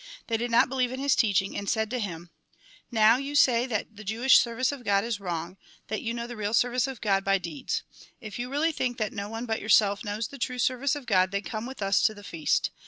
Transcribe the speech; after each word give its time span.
They 0.25 0.37
did 0.37 0.49
not 0.49 0.67
believe 0.67 0.91
in 0.91 0.99
his 0.99 1.15
teaching, 1.15 1.55
and 1.55 1.69
said 1.69 1.91
to 1.91 1.99
him:" 1.99 2.31
Now, 2.91 3.17
you 3.17 3.35
say 3.35 3.67
that 3.67 3.97
the 3.97 4.03
Jewish 4.03 4.39
service 4.39 4.71
of 4.71 4.83
God 4.83 5.03
is 5.03 5.19
wrong, 5.19 5.57
that 5.89 6.01
you 6.01 6.11
know 6.11 6.25
the 6.25 6.35
real 6.35 6.55
service 6.55 6.87
of 6.87 7.01
God 7.01 7.23
by 7.23 7.37
deeds. 7.37 7.83
If 8.19 8.39
you 8.39 8.49
really 8.49 8.71
think 8.71 8.97
that 8.97 9.13
no 9.13 9.29
one 9.29 9.45
but 9.45 9.59
your 9.59 9.69
self 9.69 10.03
knows 10.03 10.29
the 10.29 10.39
true 10.39 10.57
service 10.57 10.95
of 10.95 11.05
God, 11.05 11.29
then 11.29 11.43
come 11.43 11.67
with 11.67 11.83
us 11.83 12.01
to 12.01 12.15
the 12.15 12.23
feast. 12.23 12.71